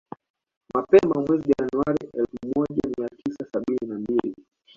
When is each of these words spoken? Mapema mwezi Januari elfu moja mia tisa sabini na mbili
Mapema 0.75 1.21
mwezi 1.27 1.47
Januari 1.57 2.09
elfu 2.13 2.37
moja 2.55 2.81
mia 2.97 3.09
tisa 3.09 3.45
sabini 3.51 3.79
na 3.87 3.99
mbili 3.99 4.35